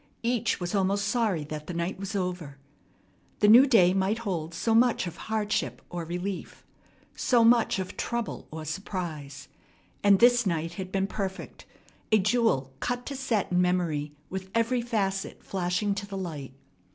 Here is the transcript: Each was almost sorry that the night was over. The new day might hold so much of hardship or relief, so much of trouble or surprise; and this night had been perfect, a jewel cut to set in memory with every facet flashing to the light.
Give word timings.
Each 0.23 0.59
was 0.59 0.73
almost 0.73 1.07
sorry 1.07 1.43
that 1.43 1.67
the 1.67 1.75
night 1.75 1.99
was 1.99 2.15
over. 2.15 2.57
The 3.37 3.47
new 3.47 3.67
day 3.67 3.93
might 3.93 4.17
hold 4.17 4.55
so 4.55 4.73
much 4.73 5.05
of 5.05 5.15
hardship 5.15 5.79
or 5.91 6.05
relief, 6.05 6.65
so 7.15 7.43
much 7.43 7.77
of 7.77 7.97
trouble 7.97 8.47
or 8.49 8.65
surprise; 8.65 9.47
and 10.03 10.17
this 10.17 10.43
night 10.47 10.73
had 10.73 10.91
been 10.91 11.05
perfect, 11.05 11.65
a 12.11 12.17
jewel 12.17 12.73
cut 12.79 13.05
to 13.05 13.15
set 13.15 13.51
in 13.51 13.61
memory 13.61 14.15
with 14.27 14.49
every 14.55 14.81
facet 14.81 15.43
flashing 15.43 15.93
to 15.93 16.07
the 16.07 16.17
light. 16.17 16.53